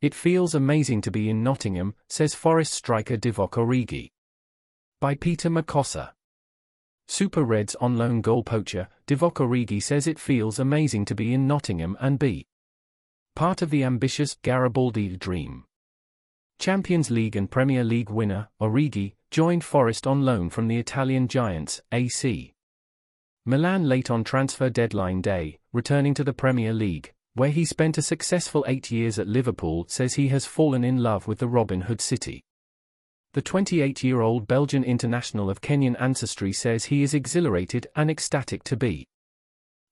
[0.00, 4.10] It feels amazing to be in Nottingham, says Forest striker Divock Origi.
[5.00, 6.10] By Peter Makossa.
[7.08, 11.48] Super Reds on loan goal poacher, Divock Origi says it feels amazing to be in
[11.48, 12.46] Nottingham and be
[13.34, 15.64] part of the ambitious Garibaldi dream.
[16.60, 21.80] Champions League and Premier League winner, Origi, joined Forest on loan from the Italian giants,
[21.90, 22.54] AC.
[23.44, 28.02] Milan late on transfer deadline day, returning to the Premier League, where he spent a
[28.02, 32.00] successful eight years at Liverpool, says he has fallen in love with the Robin Hood
[32.00, 32.42] city.
[33.34, 38.64] The 28 year old Belgian international of Kenyan ancestry says he is exhilarated and ecstatic
[38.64, 39.06] to be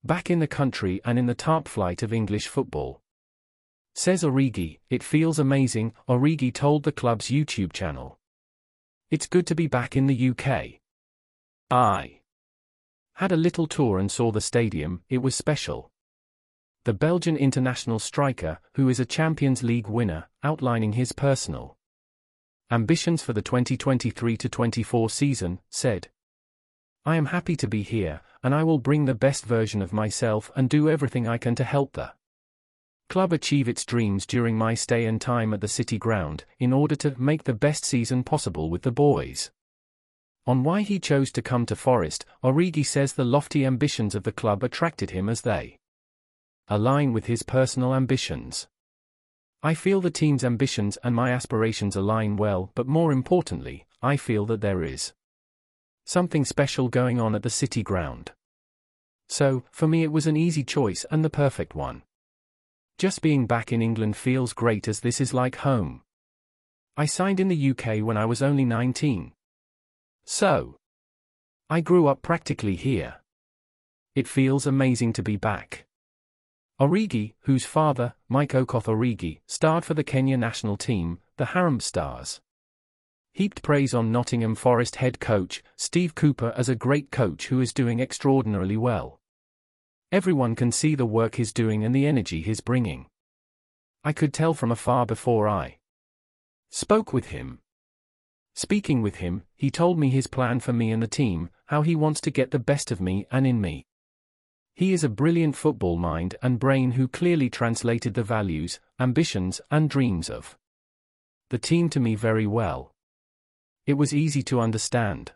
[0.03, 3.01] back in the country and in the top flight of English football.
[3.95, 8.19] Says Origi, it feels amazing, Origi told the club's YouTube channel.
[9.11, 10.81] It's good to be back in the UK.
[11.71, 12.21] I
[13.15, 15.93] had a little tour and saw the stadium, it was special.
[16.87, 21.77] The Belgian international striker, who is a Champions League winner, outlining his personal
[22.71, 26.07] ambitions for the 2023-24 season, said,
[27.05, 30.53] I am happy to be here, and I will bring the best version of myself
[30.55, 32.13] and do everything I can to help the
[33.09, 36.95] club achieve its dreams during my stay and time at the City Ground, in order
[36.95, 39.51] to make the best season possible with the boys.
[40.47, 44.31] On why he chose to come to Forest, Origi says the lofty ambitions of the
[44.31, 45.81] club attracted him as they
[46.69, 48.67] align with his personal ambitions.
[49.63, 54.47] I feel the team's ambitions and my aspirations align well, but more importantly, I feel
[54.47, 55.13] that there is
[56.05, 58.33] something special going on at the City ground.
[59.29, 62.03] So, for me, it was an easy choice and the perfect one.
[62.99, 66.03] Just being back in England feels great as this is like home.
[66.97, 69.33] I signed in the UK when I was only 19.
[70.25, 70.77] So,
[71.69, 73.17] I grew up practically here.
[74.15, 75.86] It feels amazing to be back.
[76.79, 82.43] Origi, whose father, Mike Okoth Origi, starred for the Kenya national team, the Harambee Stars.
[83.33, 87.73] Heaped praise on Nottingham Forest head coach, Steve Cooper as a great coach who is
[87.73, 89.21] doing extraordinarily well.
[90.13, 93.07] Everyone can see the work he's doing and the energy he's bringing.
[94.05, 95.79] I could tell from afar before I
[96.71, 97.61] spoke with him.
[98.55, 101.97] Speaking with him, he told me his plan for me and the team, how he
[101.97, 103.87] wants to get the best of me and in me.
[104.77, 109.89] He is a brilliant football mind and brain who clearly translated the values, ambitions, and
[109.89, 110.59] dreams of
[111.49, 112.93] the team to me very well.
[113.87, 115.33] It was easy to understand.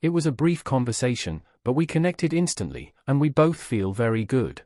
[0.00, 4.62] It was a brief conversation, but we connected instantly, and we both feel very good.